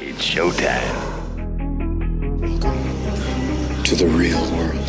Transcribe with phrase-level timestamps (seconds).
[0.00, 0.96] It's showtime.
[3.84, 4.88] to the real world.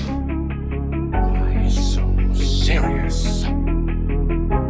[1.12, 2.00] Why so
[2.32, 3.44] serious?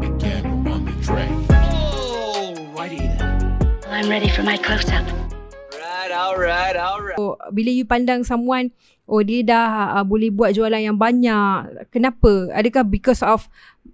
[0.01, 1.29] Begin on the track.
[3.85, 5.05] I'm ready for my close up.
[7.21, 8.73] So, bila you pandang someone
[9.05, 13.45] oh dia dah uh, boleh buat jualan yang banyak kenapa adakah because of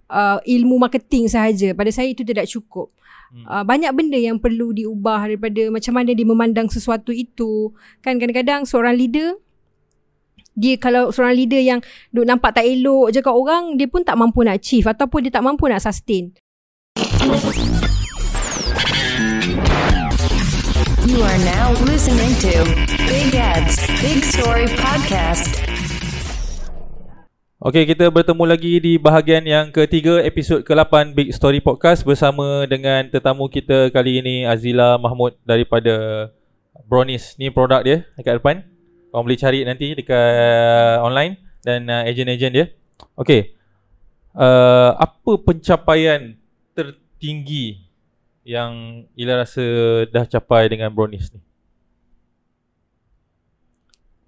[0.08, 2.88] uh, ilmu marketing sahaja pada saya itu tidak cukup
[3.28, 7.76] Uh, banyak benda yang perlu diubah daripada macam mana dia memandang sesuatu itu.
[8.00, 9.36] Kan kadang-kadang seorang leader
[10.58, 11.78] dia kalau seorang leader yang
[12.10, 15.32] duk nampak tak elok je kat orang dia pun tak mampu nak achieve ataupun dia
[15.32, 16.34] tak mampu nak sustain.
[21.08, 22.68] You are now listening to
[23.08, 25.47] Big Ads, Big Story Podcast.
[27.68, 33.04] Okey, kita bertemu lagi di bahagian yang ketiga episod ke-8 Big Story Podcast bersama dengan
[33.12, 36.32] tetamu kita kali ini Azila Mahmud daripada
[36.88, 37.36] Brownies.
[37.36, 38.64] Ni produk dia dekat depan.
[39.12, 42.72] Kau boleh cari nanti dekat online dan uh, ejen-ejen dia.
[43.20, 43.52] Okey.
[44.32, 46.40] Uh, apa pencapaian
[46.72, 47.84] tertinggi
[48.48, 49.60] yang Ila rasa
[50.08, 51.44] dah capai dengan Brownies ni?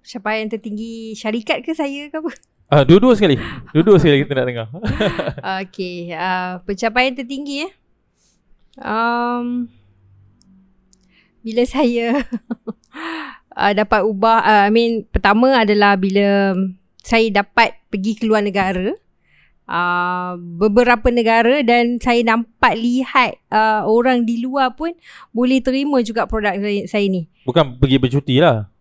[0.05, 2.50] Capaian tertinggi syarikat ke saya ke apa?
[2.71, 3.35] Ah, dua-dua sekali.
[3.75, 4.67] Dua-dua sekali kita nak dengar.
[5.67, 7.73] Okay, uh, pencapaian tertinggi eh.
[8.79, 9.67] Um,
[11.43, 12.23] bila saya
[13.51, 16.55] uh, dapat ubah, uh, I mean pertama adalah bila
[17.03, 18.95] saya dapat pergi ke luar negara.
[19.67, 24.95] Uh, beberapa negara dan saya nampak lihat uh, orang di luar pun
[25.35, 27.27] boleh terima juga produk saya, saya ni.
[27.43, 28.71] Bukan pergi bercuti lah.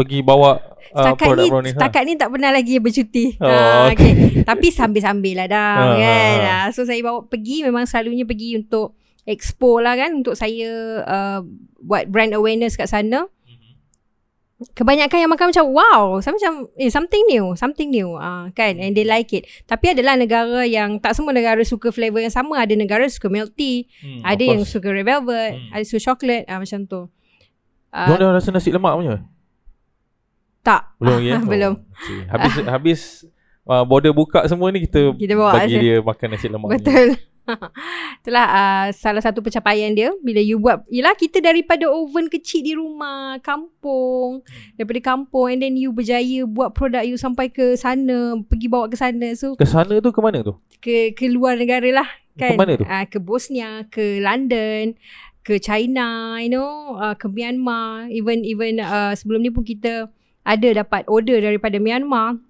[0.00, 3.36] Pergi bawa uh, Setakat produk ni brownies setakat ni tak pernah lagi bercuti.
[3.36, 4.10] Oh, Ah, okay.
[4.10, 4.30] okay.
[4.42, 6.36] Tapi sambil-sambil lah dah Ah, kan.
[6.42, 11.38] ah, So saya bawa pergi memang selalunya pergi untuk expo lah kan untuk saya uh,
[11.78, 13.28] buat brand awareness kat sana.
[14.60, 18.92] Kebanyakan yang makan macam wow, saya macam eh something new, something new ah kan and
[18.92, 19.48] they like it.
[19.64, 23.52] Tapi adalah negara yang tak semua negara suka flavor yang sama, ada negara suka milk
[23.52, 25.72] tea, Hmm, ada yang suka red velvet, Hmm.
[25.72, 27.08] ada suka chocolate ah macam tu.
[27.90, 29.24] Diorang dah rasa nasi lemak punya?
[30.60, 30.82] Tak.
[30.96, 31.40] Belum lagi eh?
[31.42, 31.72] Belum.
[31.74, 32.20] Oh, okay.
[32.26, 33.00] Habis habis
[33.64, 35.80] uh, border buka semua ni kita, Kita bawa bagi je.
[35.80, 36.68] dia makan nasi lemak.
[36.72, 37.08] Betul.
[38.20, 42.72] Itulah uh, salah satu pencapaian dia bila you buat Yelah kita daripada oven kecil di
[42.72, 44.44] rumah Kampung
[44.76, 48.94] Daripada kampung And then you berjaya buat produk you sampai ke sana Pergi bawa ke
[48.94, 50.54] sana So Ke sana tu ke mana tu?
[50.78, 52.86] ke, ke luar negara lah kan Ke mana tu?
[52.86, 54.94] Uh, ke Bosnia Ke London
[55.42, 60.06] Ke China You know uh, Ke Myanmar Even even uh, sebelum ni pun kita
[60.50, 62.42] Ada dapat order daripada Myanmar.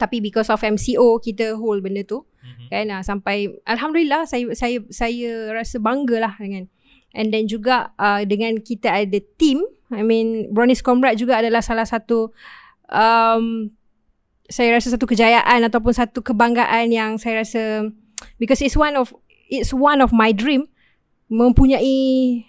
[0.00, 2.26] Tapi because of MCO Kita hold benda tu.
[2.42, 2.66] Mhm.
[2.72, 2.86] kan?
[2.90, 6.66] Uh, sampai alhamdulillah saya saya saya rasa banggalah dengan.
[7.14, 11.82] And then juga uh, dengan kita ada team I mean Brownies Comrade juga adalah salah
[11.82, 12.30] satu
[12.86, 13.74] um,
[14.50, 17.90] saya rasa satu kejayaan ataupun satu kebanggaan yang saya rasa
[18.38, 19.14] because it's one of
[19.50, 20.70] it's one of my dream
[21.30, 22.42] mempunyai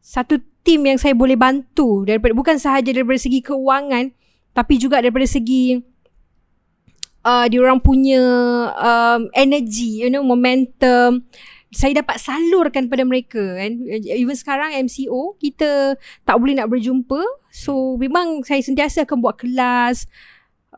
[0.00, 4.12] satu team yang saya boleh bantu daripada bukan sahaja daripada segi keuangan
[4.50, 5.80] tapi juga daripada segi
[7.24, 8.22] uh, diorang punya
[8.76, 11.24] um, energy, you know, momentum.
[11.70, 13.78] Saya dapat salurkan pada mereka kan.
[14.02, 15.94] Even sekarang MCO, kita
[16.26, 17.22] tak boleh nak berjumpa.
[17.54, 20.10] So, memang saya sentiasa akan buat kelas.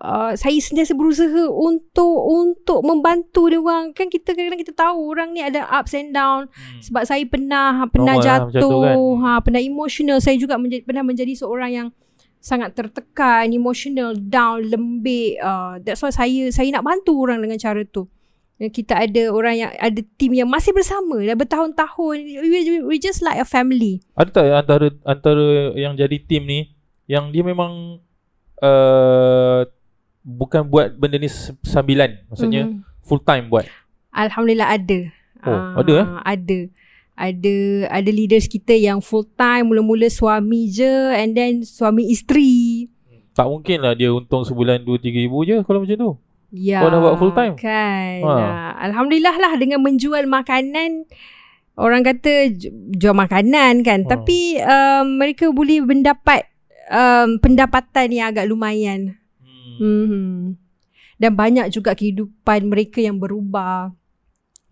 [0.03, 3.95] Uh, saya sentiasa berusaha untuk untuk membantu dia orang.
[3.95, 6.51] Kan kita kadang-kadang kita tahu orang ni ada ups and down.
[6.51, 6.83] Hmm.
[6.83, 9.23] Sebab saya pernah pernah Normal lah jatuh, kan.
[9.23, 10.19] ha pernah emotional.
[10.19, 11.89] Saya juga menjadi, pernah menjadi seorang yang
[12.43, 15.39] sangat tertekan, emotional, down, lembik.
[15.39, 18.11] Uh, that's why saya saya nak bantu orang dengan cara tu.
[18.59, 22.17] Dan Kita ada orang yang ada team yang masih bersama dah bertahun-tahun.
[22.19, 24.03] We, we, we just like a family.
[24.19, 25.47] Ada tak antara antara
[25.79, 26.75] yang jadi tim ni
[27.07, 28.03] yang dia memang
[28.63, 29.63] uh,
[30.23, 31.29] bukan buat benda ni
[31.61, 32.83] sambilan, maksudnya Mhm.
[33.03, 33.67] full time buat.
[34.11, 34.99] Alhamdulillah ada.
[35.43, 36.07] Oh, Ah, ada, eh?
[36.25, 36.59] Ada.
[37.13, 37.57] Ada
[37.93, 42.89] ada leaders kita yang full time mula-mula suami je and then suami isteri.
[43.33, 46.11] Tak mungkin lah dia untung sebulan 2-3 ribu je kalau macam tu.
[46.53, 46.81] Ya.
[46.81, 47.57] Oh, dah buat full time?
[47.57, 48.21] Kan.
[48.21, 48.33] Ha.
[48.33, 48.71] Ha.
[48.83, 51.09] Alhamdulillah lah dengan menjual makanan
[51.75, 54.05] orang kata ju- jual makanan kan.
[54.05, 54.09] Ha.
[54.09, 56.45] Tapi um, mereka boleh mendapat
[56.89, 59.17] um, pendapatan yang agak lumayan.
[59.79, 60.05] Hmm.
[60.09, 60.37] Hmm.
[61.21, 63.95] Dan banyak juga kehidupan mereka yang berubah.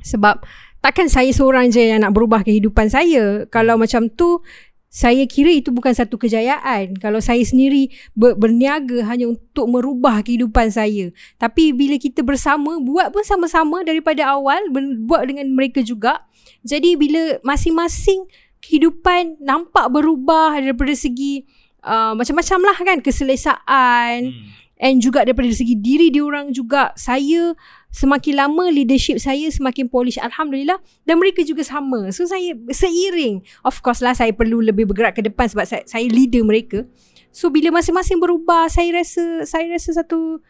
[0.03, 0.43] Sebab
[0.83, 3.47] takkan saya seorang je yang nak berubah kehidupan saya.
[3.53, 4.43] Kalau macam tu,
[4.91, 6.99] saya kira itu bukan satu kejayaan.
[6.99, 11.15] Kalau saya sendiri ber, berniaga hanya untuk merubah kehidupan saya.
[11.39, 14.59] Tapi bila kita bersama, buat pun sama-sama daripada awal,
[15.07, 16.27] buat dengan mereka juga.
[16.67, 18.27] Jadi bila masing-masing
[18.61, 21.49] kehidupan nampak berubah daripada segi
[21.85, 24.59] uh, macam-macam lah kan keselesaan Hmm.
[24.81, 27.53] And juga daripada segi diri diorang juga saya
[27.93, 33.77] semakin lama leadership saya semakin polish alhamdulillah dan mereka juga sama so saya seiring of
[33.85, 36.89] course lah saya perlu lebih bergerak ke depan sebab saya, saya leader mereka
[37.29, 40.41] so bila masing-masing berubah saya rasa saya rasa satu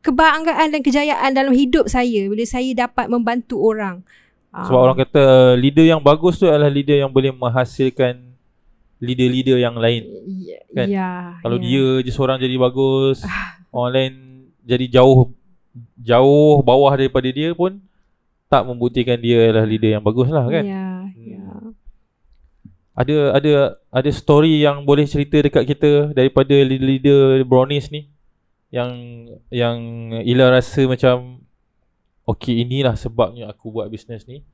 [0.00, 4.06] kebanggaan dan kejayaan dalam hidup saya bila saya dapat membantu orang
[4.52, 4.84] Sebab Ah.
[4.84, 5.24] orang kata
[5.56, 8.20] leader yang bagus tu adalah leader yang boleh menghasilkan
[9.02, 10.04] leader-leader yang lain.
[10.46, 10.86] ya, kan?
[10.86, 11.10] ya,
[11.42, 11.62] Kalau ya.
[11.64, 13.24] dia je seorang jadi bagus,
[13.72, 14.14] orang lain
[14.62, 15.32] jadi jauh
[15.98, 17.80] jauh bawah daripada dia pun
[18.46, 20.60] tak membuktikan dia adalah leader yang bagus lah kan.
[20.62, 21.24] ya, Hmm.
[21.24, 21.44] ya.
[22.92, 23.52] Ada ada
[23.88, 28.12] ada story yang boleh cerita dekat kita daripada leader-leader brownies ni
[28.68, 28.92] yang
[29.48, 29.76] yang
[30.20, 31.40] Ila rasa macam
[32.28, 34.44] okey inilah sebabnya aku buat bisnes ni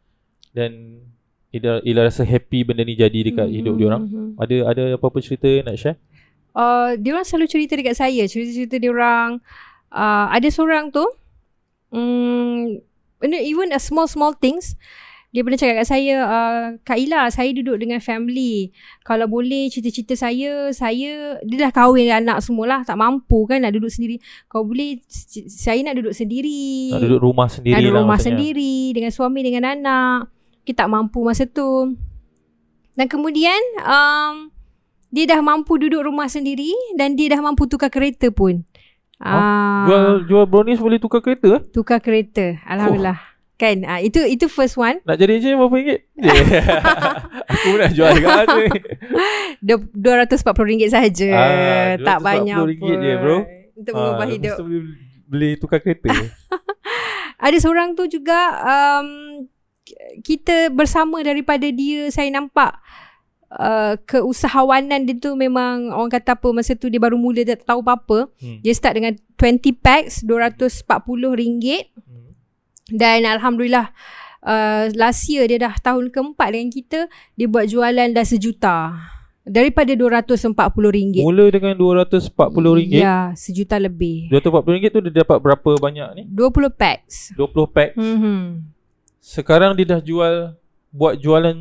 [0.54, 1.02] dan
[1.50, 4.04] Ila, Ila rasa happy benda ni jadi dekat hidup dia orang.
[4.06, 4.30] Mhm.
[4.38, 5.98] Ada ada apa-apa cerita nak share?
[6.58, 9.38] Uh, dia orang selalu cerita dekat saya cerita-cerita dia orang
[9.94, 11.06] uh, ada seorang tu
[11.94, 12.74] um,
[13.22, 14.74] even a small small things
[15.28, 18.72] dia pernah cakap kat saya uh, Kak Ila saya duduk dengan family
[19.04, 23.92] kalau boleh cita-cita saya saya dia dah kahwin anak semualah tak mampu kan nak duduk
[23.92, 24.16] sendiri
[24.48, 28.40] kalau boleh c- saya nak duduk sendiri Nak duduk rumah sendiri ada lah rumah maksudnya.
[28.40, 30.32] sendiri dengan suami dengan anak.
[30.64, 31.92] Kita tak mampu masa tu.
[32.92, 34.47] Dan kemudian um,
[35.08, 38.64] dia dah mampu duduk rumah sendiri dan dia dah mampu tukar kereta pun.
[39.18, 42.54] Ah, Jual jual brownies boleh tukar kereta tukar kereta.
[42.62, 43.18] Alhamdulillah.
[43.56, 43.82] Kan?
[43.82, 45.02] Ah, itu itu first one.
[45.02, 46.00] Nak jadi je berapa ringgit?
[47.52, 48.68] Aku nak jual dekat mana ni?
[49.58, 51.30] Du- RM240 saja.
[51.32, 52.94] Ah, tak banyak RM240 pun.
[52.94, 53.38] je, bro.
[53.74, 54.56] Untuk mengubah Ah, hidup.
[54.60, 54.82] Boleh,
[55.24, 56.06] boleh tukar kereta.
[57.44, 59.08] Ada seorang tu juga um,
[60.20, 62.78] kita bersama daripada dia saya nampak
[63.50, 67.68] uh, keusahawanan dia tu memang orang kata apa masa tu dia baru mula dia tak
[67.68, 68.28] tahu apa-apa.
[68.40, 68.60] Hmm.
[68.60, 72.32] Dia start dengan 20 packs RM240 Hmm.
[72.92, 73.92] dan alhamdulillah
[74.42, 77.00] uh, last year dia dah tahun keempat dengan kita
[77.36, 78.76] dia buat jualan dah sejuta
[79.48, 81.24] daripada RM240.
[81.24, 82.92] Mula dengan RM240.
[82.92, 84.28] Ya, sejuta lebih.
[84.28, 86.22] RM240 tu dia dapat berapa banyak ni?
[86.28, 87.32] 20 packs.
[87.32, 87.96] 20 pack.
[87.96, 88.68] Mhm.
[89.18, 90.52] Sekarang dia dah jual
[90.92, 91.56] buat jualan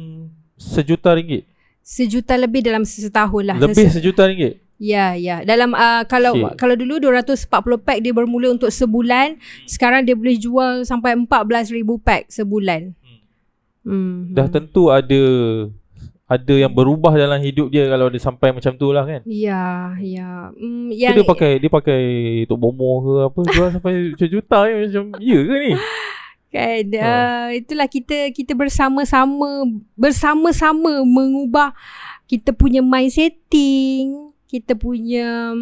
[0.55, 1.47] sejuta ringgit.
[1.87, 3.55] Sejuta lebih dalam setahun lah.
[3.55, 4.59] Lebih Ses- sejuta ringgit.
[4.75, 5.41] Ya, ya.
[5.47, 6.59] Dalam uh, kalau Shit.
[6.59, 7.47] kalau dulu 240
[7.79, 12.91] pack dia bermula untuk sebulan, sekarang dia boleh jual sampai 14,000 pack sebulan.
[13.87, 14.35] Hmm.
[14.35, 15.21] Dah tentu ada
[16.27, 19.23] ada yang berubah dalam hidup dia kalau dia sampai macam tu lah kan.
[19.23, 20.51] Ya, ya.
[20.59, 22.01] Hmm, Yang, dia pakai dia pakai
[22.43, 23.93] untuk bomo ke apa jual sampai
[24.35, 25.71] juta ni macam ya ke ni?
[26.51, 26.83] Kan?
[26.89, 31.75] Uh, itulah kita kita bersama-sama bersama-sama mengubah
[32.27, 35.55] kita punya mind setting, kita punya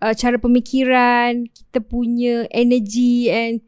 [0.00, 3.62] uh, cara pemikiran, kita punya energy and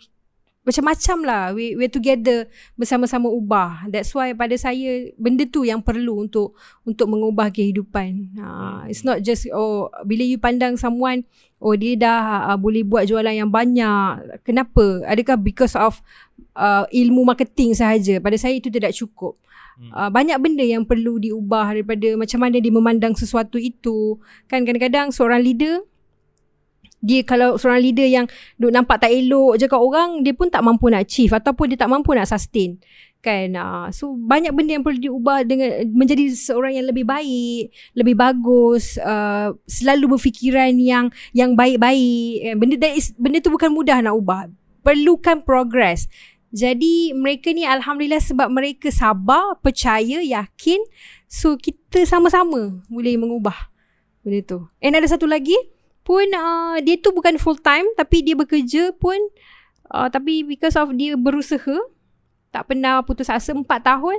[0.62, 1.42] macam-macam lah.
[1.54, 2.46] We we together
[2.78, 3.90] bersama-sama ubah.
[3.90, 6.54] That's why pada saya benda tu yang perlu untuk
[6.86, 8.38] untuk mengubah kehidupan.
[8.38, 11.26] Ha, it's not just oh bila you pandang someone
[11.58, 14.42] oh dia dah uh, boleh buat jualan yang banyak.
[14.46, 15.02] Kenapa?
[15.06, 15.98] Adakah because of
[16.54, 18.22] uh, ilmu marketing sahaja?
[18.22, 19.38] Pada saya itu tidak cukup.
[19.90, 24.14] Uh, banyak benda yang perlu diubah daripada macam mana dia memandang sesuatu itu.
[24.46, 25.82] Kan kadang-kadang seorang leader
[27.02, 30.62] dia kalau seorang leader yang duk nampak tak elok je kat orang dia pun tak
[30.62, 32.78] mampu nak achieve ataupun dia tak mampu nak sustain.
[33.22, 33.54] Kan?
[33.54, 38.98] Uh, so banyak benda yang perlu diubah dengan menjadi seorang yang lebih baik lebih bagus
[38.98, 42.32] uh, selalu berfikiran yang yang baik-baik.
[42.42, 44.50] Eh, benda that is, benda tu bukan mudah nak ubah.
[44.82, 46.10] Perlukan progress.
[46.50, 50.82] Jadi mereka ni alhamdulillah sebab mereka sabar percaya yakin.
[51.30, 53.70] So kita sama-sama boleh mengubah
[54.26, 54.58] benda tu.
[54.82, 55.54] And ada satu lagi
[56.02, 59.16] pun uh, dia tu bukan full time tapi dia bekerja pun
[59.88, 61.78] uh, tapi because of dia berusaha
[62.50, 64.18] tak pernah putus asa 4 tahun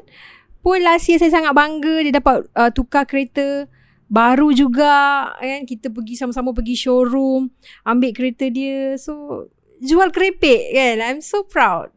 [0.60, 3.68] pun last year saya sangat bangga dia dapat uh, tukar kereta
[4.08, 4.94] baru juga
[5.36, 5.66] kan.
[5.66, 7.50] Kita pergi sama-sama pergi showroom
[7.84, 8.94] ambil kereta dia.
[8.96, 9.48] So
[9.82, 10.96] jual kerepek kan.
[11.02, 11.90] I'm so proud.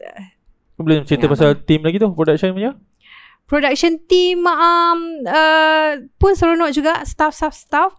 [0.76, 1.32] Boleh cerita Ya.
[1.32, 2.72] pasal team lagi tu production punya?
[3.46, 7.94] production team um, uh, pun seronok juga staff-staff staff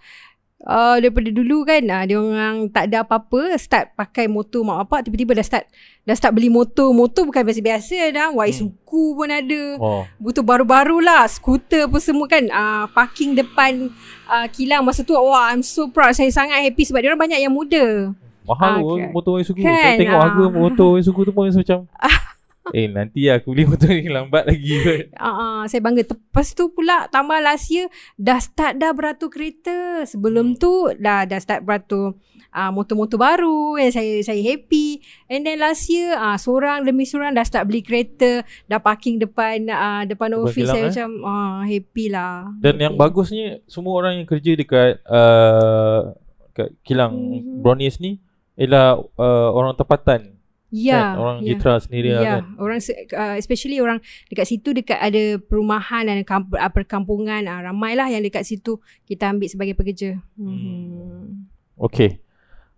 [0.63, 5.05] uh, daripada dulu kan uh, dia orang tak ada apa-apa start pakai motor mak bapak
[5.05, 5.65] tiba-tiba dah start
[6.07, 10.07] dah start beli motor motor bukan biasa-biasa dah Y suku pun ada Oh.
[10.17, 13.91] Butuh baru-baru lah Skuter pun semua kan uh, Parking depan
[14.25, 17.39] uh, Kilang masa tu Wah I'm so proud Saya sangat happy Sebab dia orang banyak
[17.43, 18.15] yang muda
[18.47, 19.09] Mahal Ah, pun kan.
[19.11, 19.59] motor Isuzu.
[19.59, 20.23] Kan, Saya tengok ah.
[20.23, 21.79] harga motor Isuzu tu pun macam
[22.75, 25.01] Eh nanti aku beli motor ni lambat lagi kot.
[25.15, 26.03] Uh, uh, saya bangga.
[26.03, 27.88] Lepas tu pula tambah last year
[28.19, 30.03] dah start dah beratur kereta.
[30.03, 32.19] Sebelum tu dah dah start beratur
[32.53, 35.01] uh, motor-motor baru and saya saya happy.
[35.31, 39.67] And then last year uh, seorang demi seorang dah start beli kereta, dah parking depan
[39.69, 40.88] uh, depan Depan office saya eh?
[40.91, 42.51] macam uh, happy lah.
[42.59, 42.83] Dan happy.
[42.83, 46.12] yang bagusnya semua orang yang kerja dekat uh,
[46.57, 47.62] kat kilang Mhm.
[47.62, 48.17] Brownies ni
[48.57, 50.37] ialah uh, orang tempatan.
[50.67, 51.15] Ya, kan?
[51.15, 51.55] Orang ya.
[51.55, 52.43] Jitra sendiri lah Ya, kan.
[52.59, 58.12] orang uh, especially orang dekat situ dekat ada perumahan dan kamp- uh, perkampungan uh, ramailah
[58.12, 58.75] yang dekat situ
[59.07, 60.19] kita ambil sebagai pekerja.
[60.36, 61.47] Hmm.
[61.79, 62.19] Okay.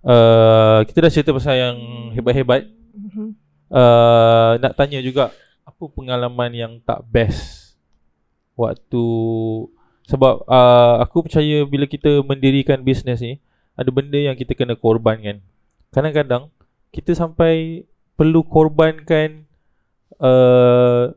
[0.05, 1.77] Uh, kita dah cerita pasal yang
[2.13, 2.69] hebat-hebat.
[2.93, 3.33] Mhm.
[3.69, 7.77] Uh, nak tanya juga apa pengalaman yang tak best
[8.57, 9.05] waktu
[10.09, 13.37] sebab uh, aku percaya bila kita mendirikan bisnes ni
[13.77, 15.39] ada benda yang kita kena korbankan.
[15.93, 16.49] Kadang-kadang
[16.89, 17.85] kita sampai
[18.17, 19.45] perlu korbankan
[20.19, 21.13] uh,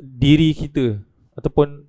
[0.00, 0.98] diri kita
[1.36, 1.86] ataupun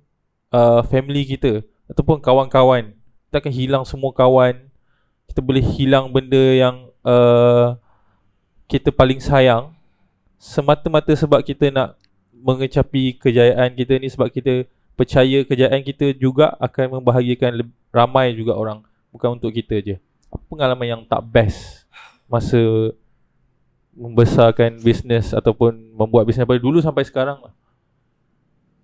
[0.52, 2.94] uh, family kita ataupun kawan-kawan.
[3.28, 4.70] Kita akan hilang semua kawan.
[5.26, 7.76] Kita boleh hilang benda yang uh,
[8.70, 9.74] kita paling sayang
[10.36, 11.98] semata-mata sebab kita nak
[12.32, 18.84] mengecapi kejayaan kita ni sebab kita percaya kejayaan kita juga akan membahagiakan ramai juga orang
[19.10, 19.96] bukan untuk kita je.
[20.30, 21.85] Apa pengalaman yang tak best
[22.26, 22.92] masa
[23.96, 27.52] membesarkan bisnes ataupun membuat bisnes daripada dulu sampai sekarang lah.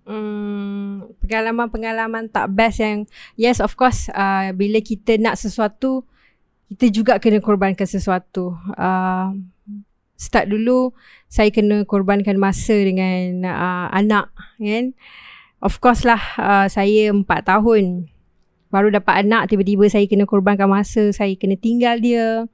[0.03, 3.07] Hmm, pengalaman-pengalaman tak best yang
[3.39, 6.03] yes of course uh, bila kita nak sesuatu
[6.67, 8.57] kita juga kena korbankan sesuatu.
[8.75, 9.31] Uh,
[10.17, 10.91] start dulu
[11.29, 14.97] saya kena korbankan masa dengan uh, anak kan.
[15.63, 18.11] Of course lah uh, saya 4 tahun
[18.73, 22.49] baru dapat anak tiba-tiba saya kena korbankan masa saya kena tinggal dia.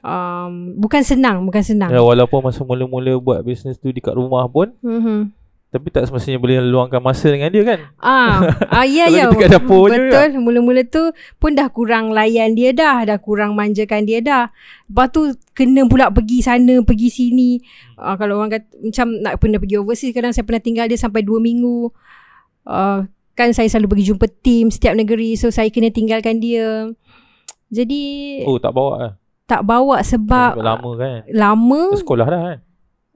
[0.00, 1.92] Um, bukan senang, bukan senang.
[1.92, 5.36] Ya walaupun masa mula-mula buat bisnes tu dekat rumah pun Mm-hmm.
[5.70, 7.78] tapi tak semestinya boleh luangkan masa dengan dia kan.
[8.02, 8.42] Ah,
[8.74, 9.30] ah ya ya.
[9.30, 10.42] kita kat dapur je Betul.
[10.42, 14.50] Mula-mula tu pun dah kurang layan dia dah, dah kurang manjakan dia dah.
[14.90, 17.50] Lepas tu kena pula pergi sana, pergi sini.
[17.94, 21.22] Ah, kalau orang kata macam nak pernah pergi overseas, kadang saya pernah tinggal dia sampai
[21.22, 21.92] 2 minggu.
[22.66, 23.06] Ah,
[23.38, 26.90] kan saya selalu pergi jumpa tim setiap negeri, so saya kena tinggalkan dia.
[27.70, 28.02] Jadi
[28.42, 29.12] Oh tak bawa lah.
[29.50, 31.18] Tak bawa sebab Sebab lama kan.
[31.34, 32.58] lama sekolah dah kan.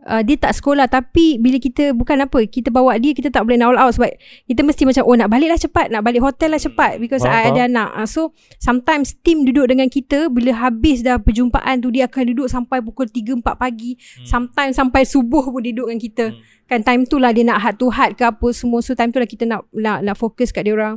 [0.04, 3.56] uh, dia tak sekolah tapi bila kita bukan apa kita bawa dia kita tak boleh
[3.62, 4.10] all out sebab
[4.44, 7.40] kita mesti macam oh nak balik lah cepat nak balik hotel lah cepat because Faham,
[7.40, 11.88] I ada anak uh, so sometimes team duduk dengan kita bila habis dah perjumpaan tu
[11.88, 14.26] dia akan duduk sampai pukul 3 4 pagi hmm.
[14.28, 16.36] sometimes sampai subuh pun dia duduk dengan kita Hmm.
[16.40, 16.66] hmm.
[16.68, 19.20] kan time tu lah dia nak heart to heart ke apa semua so time tu
[19.20, 20.96] lah kita nak nak, nak fokus kat dia orang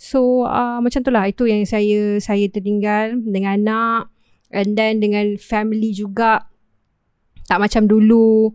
[0.00, 4.02] so uh, macam tu lah itu yang saya saya tertinggal dengan anak
[4.50, 6.46] and then dengan family juga.
[7.46, 8.54] Tak macam dulu.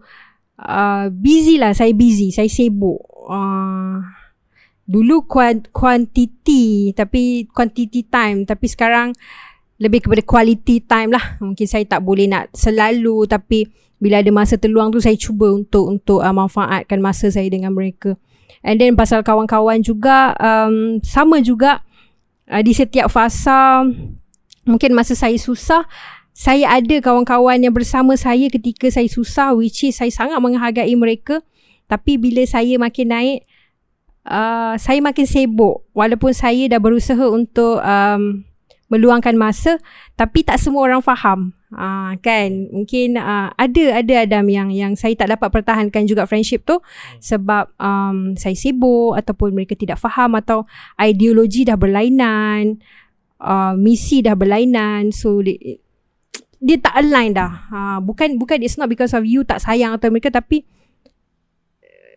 [0.56, 3.04] Uh, busy lah saya busy saya sibuk.
[3.28, 4.00] Uh,
[4.88, 5.28] dulu
[5.72, 8.48] quantity tapi quantity time.
[8.48, 9.12] Tapi sekarang
[9.82, 11.36] lebih kepada quality time lah.
[11.44, 13.68] Mungkin saya tak boleh nak selalu tapi
[14.00, 18.16] bila ada masa terluang tu saya cuba untuk untuk uh, manfaatkan masa saya dengan mereka.
[18.66, 21.84] And then pasal kawan-kawan juga um, sama juga
[22.50, 23.86] uh, di setiap fasa
[24.66, 25.86] mungkin masa saya susah
[26.36, 31.40] saya ada kawan-kawan yang bersama saya ketika saya susah which is saya sangat menghargai mereka.
[31.88, 33.40] Tapi bila saya makin naik
[34.28, 35.88] uh, saya makin sibuk.
[35.96, 38.44] Walaupun saya dah berusaha untuk um,
[38.92, 39.80] meluangkan masa
[40.20, 41.56] tapi tak semua orang faham.
[41.72, 42.68] Uh, kan?
[42.68, 46.84] Mungkin uh, ada ada Adam yang yang saya tak dapat pertahankan juga friendship tu
[47.24, 50.68] sebab um, saya sibuk ataupun mereka tidak faham atau
[51.00, 52.84] ideologi dah berlainan
[53.42, 55.58] uh, misi dah berlainan so dia,
[56.60, 57.52] dia tak align dah.
[57.70, 60.64] Uh, bukan bukan it's not because of you tak sayang atau mereka tapi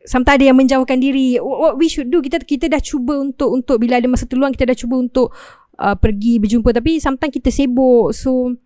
[0.09, 1.37] sometimes ada yang menjauhkan diri.
[1.37, 4.57] What, what we should do kita kita dah cuba untuk untuk bila ada masa terluang
[4.57, 5.35] kita dah cuba untuk
[5.77, 6.73] uh, pergi berjumpa.
[6.73, 8.57] Tapi sometimes kita sibuk so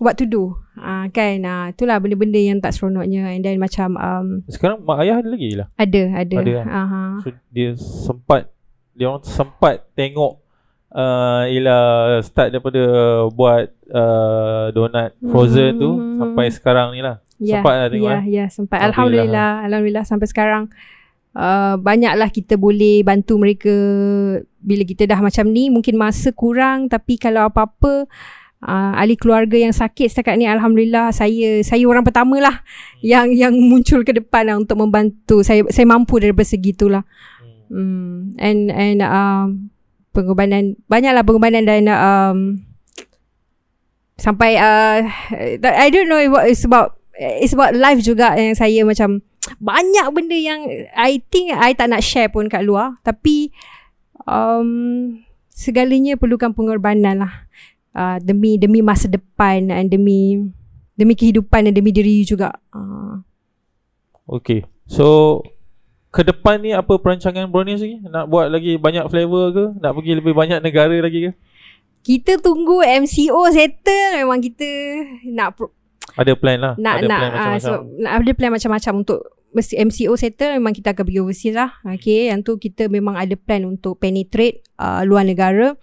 [0.00, 0.56] what to do?
[0.80, 1.44] Uh, kan?
[1.44, 3.28] Uh, itulah benda-benda yang tak seronoknya.
[3.34, 5.68] And then macam um, Sekarang mak ayah ada lagi lah.
[5.76, 6.36] ada ada.
[6.40, 6.66] Ada kan?
[6.66, 7.12] uh-huh.
[7.20, 8.48] So dia sempat
[8.96, 10.47] dia orang sempat tengok
[10.92, 12.82] uh, ialah start daripada
[13.32, 16.18] buat uh, donat frozen tu Mhm.
[16.20, 17.20] sampai sekarang ni lah.
[17.38, 18.24] Ya, Sempat lah tengok, ya, eh?
[18.26, 18.78] ya, sempat.
[18.82, 19.22] Alhamdulillah.
[19.30, 20.62] Alhamdulillah, alhamdulillah sampai sekarang
[21.38, 23.74] uh, banyaklah kita boleh bantu mereka
[24.58, 25.70] bila kita dah macam ni.
[25.70, 28.10] Mungkin masa kurang tapi kalau apa-apa
[28.66, 32.58] uh, ahli keluarga yang sakit setakat ni alhamdulillah saya saya orang pertama lah
[33.06, 35.46] yang yang muncul ke depan lah untuk membantu.
[35.46, 37.06] Saya saya mampu dari segi itulah.
[37.70, 38.34] Hmm.
[38.34, 39.70] And and um,
[40.12, 42.38] pengorbanan banyaklah pengorbanan dan um,
[44.18, 45.06] sampai uh,
[45.62, 49.22] I don't know what it's about it's about life juga yang saya macam
[49.58, 53.00] banyak benda yang I think I tak nak share pun kat luar.
[53.00, 53.48] Tapi
[54.28, 55.16] um,
[55.48, 57.34] segalanya perlukan pengorbanan lah.
[57.96, 60.38] Uh, demi demi masa depan dan demi
[60.94, 62.52] demi kehidupan dan demi diri juga.
[62.70, 63.24] Uh,
[64.28, 64.64] Okay.
[64.84, 65.40] So
[66.08, 68.00] ke depan ni apa perancangan brownies lagi?
[68.04, 69.64] Nak buat lagi banyak flavor ke?
[69.76, 71.32] Nak pergi lebih banyak negara lagi ke?
[72.08, 74.68] kita tunggu MCO settle memang kita
[75.28, 75.74] nak pro-
[76.16, 76.74] Ada plan lah.
[76.80, 77.60] nak ada nak plan uh, macam-macam.
[77.60, 79.20] sebab nak ada plan macam-macam untuk
[79.58, 81.70] MCO settle memang kita akan pergi overseas lah.
[81.84, 85.76] Okay, yang tu kita memang ada plan untuk penetrate uh, luar negara.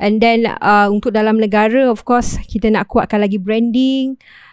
[0.00, 4.16] And then uh, untuk dalam negara of course kita nak kuatkan lagi branding.
[4.16, 4.45] Uh,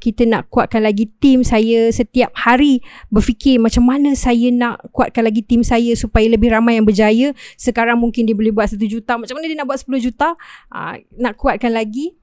[0.00, 2.80] kita nak kuatkan lagi tim saya setiap hari
[3.12, 7.36] berfikir macam mana saya nak kuatkan lagi tim saya supaya lebih ramai yang berjaya.
[7.60, 9.20] Sekarang mungkin dia boleh buat 1 juta.
[9.20, 10.32] Macam mana dia nak buat 10 juta?
[10.72, 12.16] Uh, nak kuatkan lagi?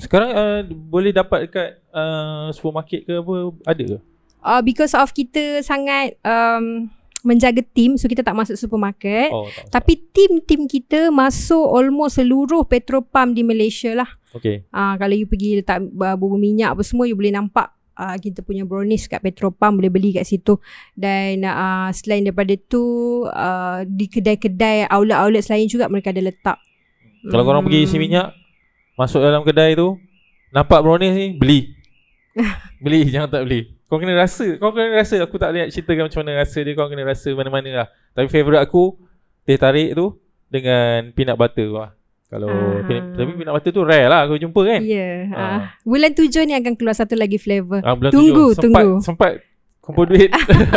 [0.00, 3.34] Sekarang uh, boleh dapat dekat uh, supermarket ke apa?
[3.68, 3.98] Ada ke?
[4.44, 6.88] uh, because of kita sangat um,
[7.20, 9.28] menjaga tim so kita tak masuk supermarket.
[9.28, 14.62] Oh, tak tapi tim-tim kita masuk almost seluruh petrol pump di Malaysia lah Okay.
[14.70, 18.40] uh, kalau you pergi letak uh, bubur minyak apa semua you boleh nampak Uh, kita
[18.40, 20.56] punya brownies kat petrol pump boleh beli kat situ.
[20.96, 22.80] Dan uh, selain daripada tu
[23.28, 26.56] uh, di kedai-kedai outlet-outlet lain juga mereka ada letak.
[27.28, 28.32] Kalau korang pergi isi minyak
[28.96, 30.00] Masuk dalam kedai tu
[30.56, 31.68] Nampak brownies ni Beli.
[32.84, 33.76] Beli Jangan tak beli.
[33.92, 35.20] Kau kena rasa Kau kena rasa.
[35.20, 37.88] Aku tak lihat ceritakan macam mana rasa dia Kau kena rasa mana-mana lah.
[38.16, 38.96] Tapi favourite aku
[39.44, 40.16] Teh tarik tu
[40.48, 41.92] Dengan peanut butter wah.
[42.30, 42.78] Kalau Ah.
[42.80, 45.42] peanut, Tapi peanut butter tu rare lah Aku jumpa kan Ya yeah, Ah.
[45.42, 48.62] uh, bulan tujuh ni akan keluar satu lagi flavour ah, bulan Tunggu, tujuh.
[48.62, 49.02] sempat, tunggu.
[49.02, 49.30] Sempat
[49.80, 50.30] kumpul duit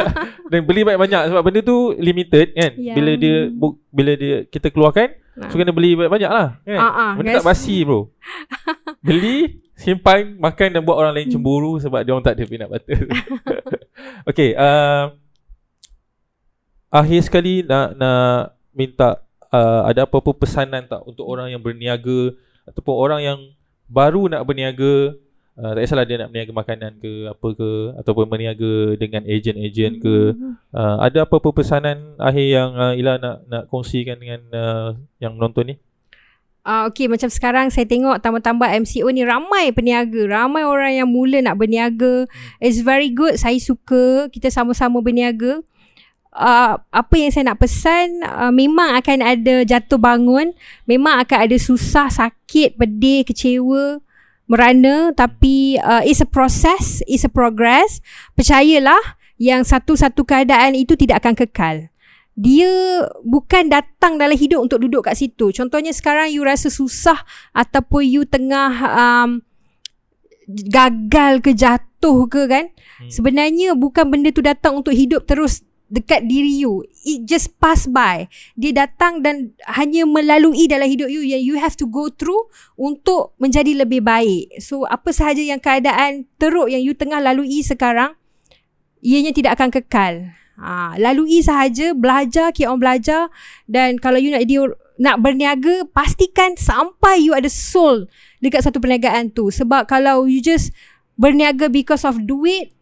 [0.52, 2.94] Dan beli banyak-banyak Sebab benda tu limited kan Ya.
[2.94, 3.54] Bila dia
[3.88, 5.50] Bila dia kita keluarkan Ah.
[5.50, 6.78] So kena beli banyak-banyak lah kan?
[6.78, 7.50] Ah, ah, Benda tak guys.
[7.54, 8.10] basi bro
[9.06, 9.38] Beli
[9.74, 12.98] Simpan Makan dan buat orang lain cemburu Sebab dia orang tak ada peanut butter
[14.30, 15.10] Okay uh,
[16.92, 22.34] Akhir sekali nak nak minta uh, Ada apa-apa pesanan tak Untuk orang yang berniaga
[22.66, 23.40] Ataupun orang yang
[23.86, 25.14] baru nak berniaga
[25.62, 27.70] uh, Tak kisahlah dia nak berniaga makanan ke Apa ke
[28.02, 30.34] Ataupun berniaga dengan ejen-ejen ke
[30.74, 34.90] uh, Ada apa-apa pesanan akhir yang uh, Ila nak nak kongsikan dengan uh,
[35.22, 35.76] yang menonton ni
[36.64, 41.44] Ah okay macam sekarang saya tengok tambah-tambah MCO ni ramai peniaga, ramai orang yang mula
[41.44, 42.24] nak berniaga.
[42.64, 43.36] It's very good.
[43.36, 45.60] Saya suka kita sama-sama berniaga.
[46.34, 50.50] Uh, apa yang saya nak pesan uh, memang akan ada jatuh bangun,
[50.90, 54.02] memang akan ada susah, sakit, pedih, kecewa,
[54.50, 58.02] merana tapi uh, it's a process, it's a progress.
[58.34, 61.94] Percayalah yang satu-satu keadaan itu tidak akan kekal
[62.34, 65.54] dia bukan datang dalam hidup untuk duduk kat situ.
[65.54, 67.22] Contohnya sekarang you rasa susah
[67.54, 69.46] ataupun you tengah um,
[70.50, 72.66] gagal ke jatuh ke kan.
[72.74, 73.10] Hmm.
[73.14, 75.62] Sebenarnya bukan benda tu datang untuk hidup terus
[75.94, 76.82] dekat diri you.
[77.06, 78.26] It just pass by.
[78.58, 83.38] Dia datang dan hanya melalui dalam hidup you yang you have to go through untuk
[83.38, 84.58] menjadi lebih baik.
[84.58, 88.18] So apa sahaja yang keadaan teruk yang you tengah lalui sekarang
[89.06, 90.34] ianya tidak akan kekal.
[90.54, 93.30] Ha, lalui sahaja, belajar, keep on belajar
[93.70, 94.66] dan kalau you nak dia
[94.98, 98.06] nak berniaga, pastikan sampai you ada soul
[98.42, 99.50] dekat satu perniagaan tu.
[99.50, 100.74] Sebab kalau you just
[101.18, 102.74] berniaga because of duit,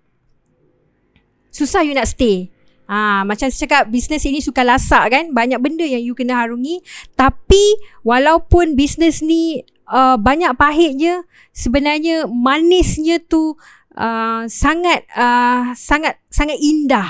[1.52, 2.52] susah you nak stay.
[2.92, 5.32] Ha, macam saya cakap, bisnes ini suka lasak kan.
[5.32, 6.84] Banyak benda yang you kena harungi.
[7.16, 11.24] Tapi, walaupun bisnes ni uh, banyak pahitnya,
[11.56, 13.56] sebenarnya manisnya tu
[13.96, 17.08] uh, sangat uh, sangat sangat indah.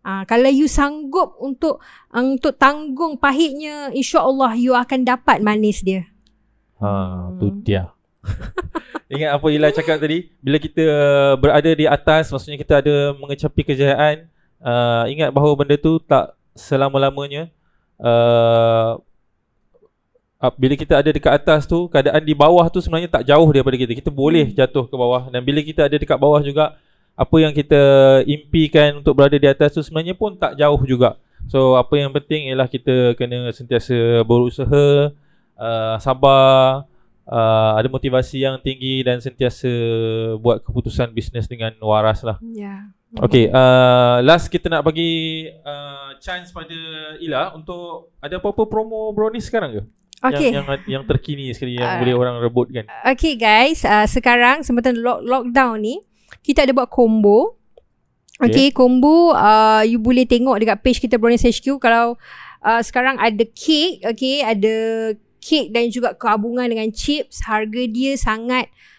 [0.00, 6.08] Uh, kalau you sanggup untuk uh, untuk tanggung pahitnya, insya-Allah you akan dapat manis dia.
[6.80, 7.92] Ha, tu dia.
[9.12, 10.84] Ingat apa Ila cakap tadi Bila kita
[11.40, 14.28] berada di atas Maksudnya kita ada mengecapi kejayaan
[14.62, 17.50] uh, Ingat bahawa benda tu tak selama-lamanya
[18.02, 18.98] uh,
[20.42, 23.76] uh, Bila kita ada dekat atas tu Keadaan di bawah tu sebenarnya tak jauh daripada
[23.78, 26.78] kita Kita boleh jatuh ke bawah Dan bila kita ada dekat bawah juga
[27.18, 27.80] Apa yang kita
[28.26, 31.18] impikan untuk berada di atas tu Sebenarnya pun tak jauh juga
[31.48, 35.14] So apa yang penting ialah kita kena sentiasa berusaha
[35.56, 36.84] uh, Sabar
[37.28, 39.68] uh, ada motivasi yang tinggi dan sentiasa
[40.40, 42.40] buat keputusan bisnes dengan waras lah.
[42.40, 42.88] Ya.
[43.16, 46.76] Okay, uh, last kita nak bagi uh, chance pada
[47.24, 49.82] Ila untuk ada apa-apa promo brownies sekarang ke?
[50.20, 50.52] Okay.
[50.52, 52.84] Yang, yang yang terkini sekali yang Uh, boleh orang rebutkan.
[53.08, 56.04] Okay guys, uh, sekarang semasa lock, lockdown ni,
[56.44, 57.56] kita ada buat combo.
[58.36, 62.20] Okay, okay combo uh, you boleh tengok dekat page kita Brownies HQ kalau
[62.60, 64.74] uh, sekarang ada cake, okay, ada
[65.40, 67.40] cake dan juga gabungan dengan chips.
[67.40, 68.97] Harga dia sangat uh,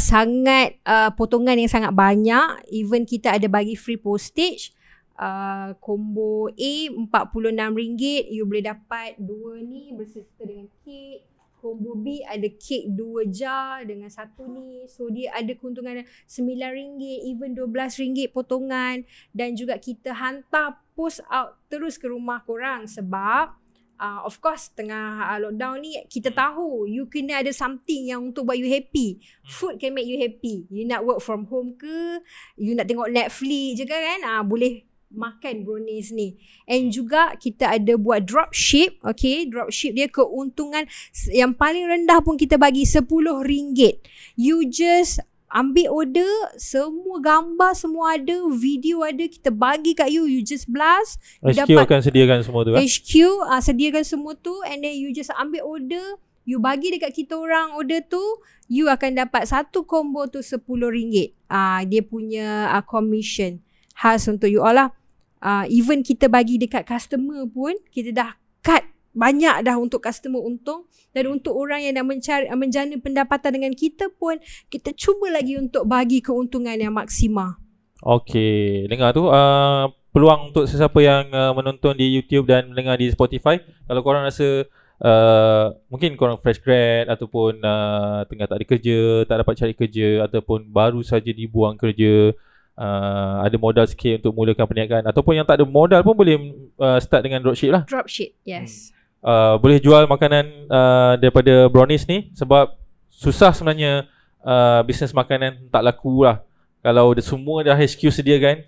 [0.00, 2.64] sangat uh, potongan yang sangat banyak.
[2.72, 4.72] Even kita ada bagi free postage.
[5.18, 11.26] Uh, combo A RM46 you boleh dapat dua ni berserta dengan kek
[11.58, 17.02] combo B ada kek dua jar dengan satu ni so dia ada keuntungan RM9
[17.34, 19.02] even RM12 potongan
[19.34, 23.58] dan juga kita hantar post out terus ke rumah korang sebab
[23.98, 28.48] uh, of course tengah uh, lockdown ni kita tahu you kena ada something yang untuk
[28.48, 29.18] buat you happy.
[29.44, 30.64] Food can make you happy.
[30.70, 32.22] You nak work from home ke,
[32.56, 36.36] you nak tengok Netflix je kan, ah uh, boleh makan brownies ni.
[36.68, 39.48] And juga kita ada buat dropship, okay?
[39.48, 40.84] Dropship dia keuntungan
[41.32, 44.04] yang paling rendah pun kita bagi RM10.
[44.36, 50.44] You just ambil order, semua gambar semua ada, video ada, kita bagi kat you, you
[50.44, 51.16] just blast.
[51.40, 52.72] You HQ akan sediakan semua tu?
[52.76, 53.12] HQ
[53.48, 57.72] uh, sediakan semua tu and then you just ambil order, you bagi dekat kita orang
[57.74, 58.20] order tu,
[58.68, 61.32] you akan dapat satu combo tu RM10.
[61.48, 63.64] Ah uh, dia punya uh, commission
[63.98, 64.94] khas untuk you all lah
[65.42, 68.30] uh, even kita bagi dekat customer pun kita dah
[68.62, 68.86] cut
[69.18, 74.06] banyak dah untuk customer untung dan untuk orang yang nak mencari menjana pendapatan dengan kita
[74.14, 74.38] pun
[74.70, 77.58] kita cuba lagi untuk bagi keuntungan yang maksima.
[77.98, 83.10] Okey, dengar tu uh, peluang untuk sesiapa yang uh, menonton di YouTube dan mendengar di
[83.10, 83.58] Spotify
[83.90, 84.70] kalau korang rasa
[85.02, 90.30] uh, mungkin korang fresh grad ataupun uh, tengah tak ada kerja, tak dapat cari kerja
[90.30, 92.38] ataupun baru saja dibuang kerja
[92.78, 96.38] uh, ada modal sikit untuk mulakan perniagaan ataupun yang tak ada modal pun boleh
[96.78, 97.82] uh, start dengan dropship lah.
[97.82, 98.94] Dropship, yes.
[99.18, 102.70] Uh, boleh jual makanan uh, daripada brownies ni sebab
[103.10, 104.06] susah sebenarnya
[104.46, 106.46] uh, bisnes makanan tak laku lah.
[106.86, 108.62] Kalau dia semua dah HQ sediakan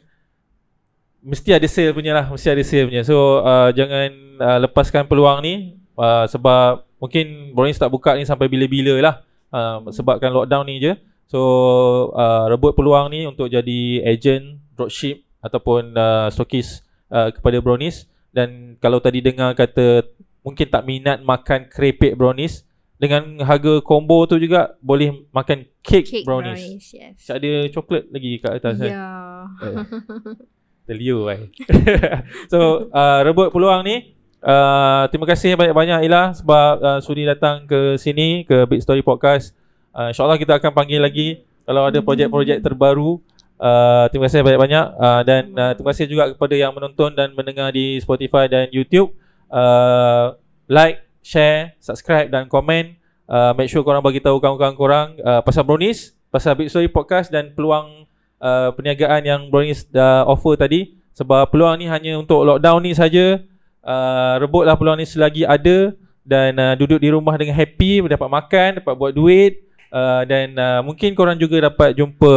[1.23, 3.07] mesti ada sale punya lah, mesti ada sale punya.
[3.07, 4.11] So uh, jangan
[4.41, 9.15] uh, lepaskan peluang ni uh, sebab mungkin brownies tak buka ni sampai bila-bila lah
[9.55, 10.93] uh, sebabkan lockdown ni je.
[11.31, 11.41] So
[12.11, 18.75] uh, rebut peluang ni untuk jadi agent dropship ataupun uh, stokis uh, kepada brownies dan
[18.83, 20.03] kalau tadi dengar kata
[20.41, 22.65] mungkin tak minat makan kerepek brownies
[22.97, 26.61] dengan harga combo tu juga boleh makan cake, Cake brownies.
[26.61, 27.33] brownies, yes.
[27.33, 28.93] Ada coklat lagi kat atas Ya.
[29.57, 29.73] kan.
[29.73, 29.77] Eh.
[30.89, 31.49] Terliu kan.
[32.53, 37.97] so uh, rebut peluang ni uh, terima kasih banyak-banyak Ila sebab uh, sudi datang ke
[37.97, 39.57] sini ke Big Story Podcast.
[39.91, 43.19] Uh, InsyaAllah kita akan panggil lagi Kalau ada projek-projek terbaru
[43.59, 47.75] uh, Terima kasih banyak-banyak uh, Dan uh, terima kasih juga kepada yang menonton Dan mendengar
[47.75, 49.11] di Spotify dan YouTube
[49.51, 50.35] uh,
[50.71, 55.67] Like, share, subscribe dan komen uh, Make sure korang bagi tahu kawan-kawan korang uh, Pasal
[55.67, 58.07] Brownies Pasal Big Story Podcast Dan peluang
[58.39, 63.45] uh, perniagaan yang Brownies dah offer tadi Sebab peluang ni hanya untuk lockdown ni saja.
[63.85, 65.93] Uh, rebutlah peluang ni selagi ada
[66.25, 70.81] dan uh, duduk di rumah dengan happy dapat makan dapat buat duit uh, dan uh,
[70.85, 72.33] mungkin korang juga dapat jumpa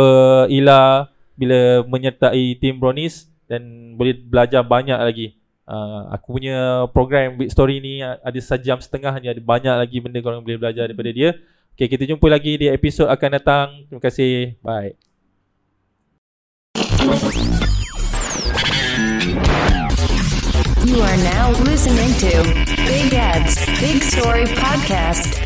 [0.48, 5.28] Ila bila menyertai tim Brownies dan boleh belajar banyak lagi.
[5.64, 10.20] Uh, aku punya program Big Story ni ada sejam setengah ni ada banyak lagi benda
[10.20, 11.40] korang boleh belajar daripada dia.
[11.74, 13.68] Okay, kita jumpa lagi di episod akan datang.
[13.90, 14.60] Terima kasih.
[14.62, 14.94] Bye.
[20.84, 22.34] You are now listening to
[22.86, 25.43] Big Ed's Big Story Podcast.